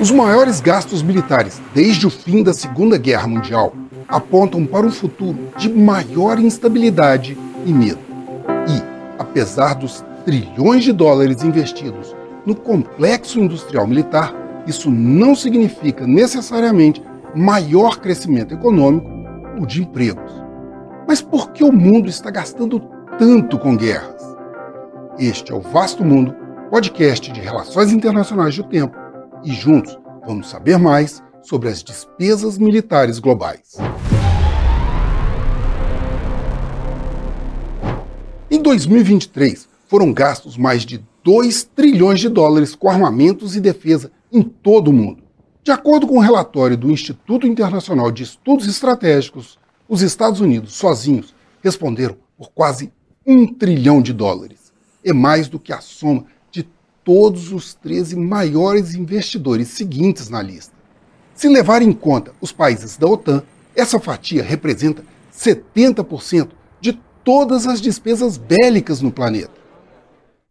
[0.00, 3.74] Os maiores gastos militares desde o fim da Segunda Guerra Mundial
[4.08, 8.00] apontam para um futuro de maior instabilidade e medo.
[8.66, 8.82] E,
[9.18, 12.16] apesar dos trilhões de dólares investidos
[12.46, 14.34] no complexo industrial militar,
[14.66, 17.02] isso não significa necessariamente
[17.34, 19.08] maior crescimento econômico
[19.58, 20.32] ou de empregos.
[21.06, 22.80] Mas por que o mundo está gastando
[23.18, 24.22] tanto com guerras?
[25.18, 26.34] Este é o Vasto Mundo,
[26.70, 28.96] podcast de relações internacionais do tempo,
[29.42, 33.76] e juntos vamos saber mais sobre as despesas militares globais.
[38.48, 44.40] Em 2023, foram gastos mais de 2 trilhões de dólares com armamentos e defesa em
[44.40, 45.24] todo o mundo.
[45.64, 49.58] De acordo com o um relatório do Instituto Internacional de Estudos Estratégicos,
[49.88, 52.92] os Estados Unidos sozinhos responderam por quase
[53.26, 54.72] um trilhão de dólares.
[55.04, 56.26] É mais do que a soma
[57.12, 60.72] todos os 13 maiores investidores seguintes na lista.
[61.34, 63.42] Se levar em conta os países da OTAN,
[63.74, 65.04] essa fatia representa
[65.36, 66.50] 70%
[66.80, 66.92] de
[67.24, 69.50] todas as despesas bélicas no planeta.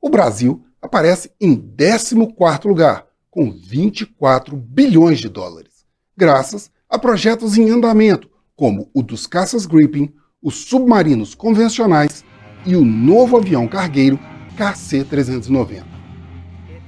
[0.02, 5.86] O Brasil aparece em 14º lugar, com 24 bilhões de dólares,
[6.18, 12.26] graças a projetos em andamento, como o dos caças Gripen, os submarinos convencionais
[12.66, 14.20] e o novo avião cargueiro
[14.58, 15.99] KC-390.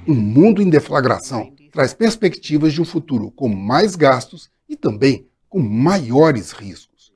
[0.06, 5.60] Um mundo em deflagração traz perspectivas de um futuro com mais gastos e também com
[5.60, 7.12] maiores riscos.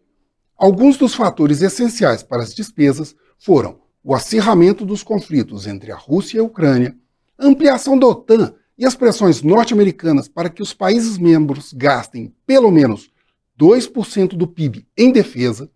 [0.56, 6.38] Alguns dos fatores essenciais para as despesas foram o acirramento dos conflitos entre a Rússia
[6.38, 6.96] e a Ucrânia,
[7.36, 12.70] a ampliação da OTAN e as pressões norte-americanas para que os países membros gastem pelo
[12.70, 13.10] menos
[13.60, 15.70] 2% do PIB em defesa,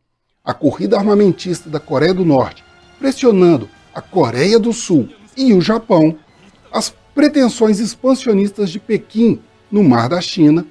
[0.44, 2.64] a corrida armamentista da Coreia do Norte
[3.00, 6.16] pressionando a Coreia do Sul e o Japão,
[6.70, 10.66] as pretensões expansionistas de Pequim no Mar da China,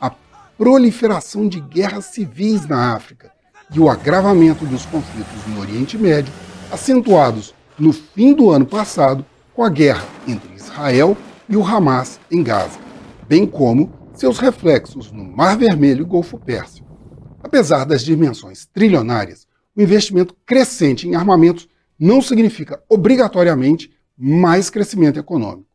[0.00, 0.10] a
[0.56, 3.30] proliferação de guerras civis na África
[3.70, 6.32] e o agravamento dos conflitos no Oriente Médio,
[6.72, 11.14] acentuados no fim do ano passado com a guerra entre Israel
[11.46, 12.78] e o Hamas em Gaza,
[13.28, 16.88] bem como seus reflexos no Mar Vermelho e Golfo Pérsico.
[17.42, 19.46] Apesar das dimensões trilionárias,
[19.76, 21.68] o investimento crescente em armamentos
[21.98, 25.69] não significa obrigatoriamente mais crescimento econômico.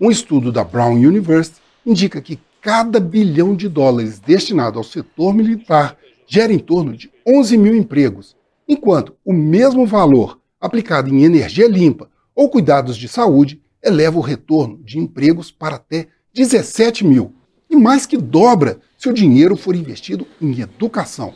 [0.00, 5.94] Um estudo da Brown University indica que cada bilhão de dólares destinado ao setor militar
[6.26, 8.34] gera em torno de 11 mil empregos,
[8.66, 14.78] enquanto o mesmo valor aplicado em energia limpa ou cuidados de saúde eleva o retorno
[14.82, 17.34] de empregos para até 17 mil,
[17.68, 21.34] e mais que dobra se o dinheiro for investido em educação.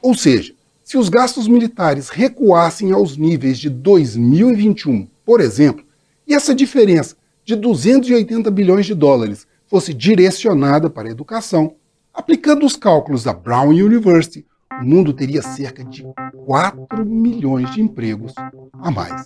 [0.00, 0.54] Ou seja,
[0.84, 5.84] se os gastos militares recuassem aos níveis de 2021, por exemplo,
[6.28, 11.74] e essa diferença de 280 bilhões de dólares fosse direcionada para a educação,
[12.12, 14.46] aplicando os cálculos da Brown University,
[14.80, 16.04] o mundo teria cerca de
[16.46, 18.32] 4 milhões de empregos
[18.80, 19.24] a mais.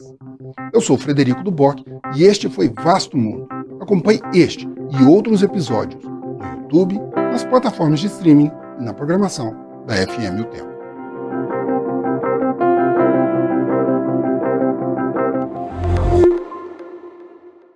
[0.73, 1.83] Eu sou Frederico Duboc
[2.15, 3.49] e este foi Vasto Mundo.
[3.81, 8.51] Acompanhe este e outros episódios no YouTube, nas plataformas de streaming
[8.81, 9.55] e na programação
[9.87, 10.76] da FM O Tempo.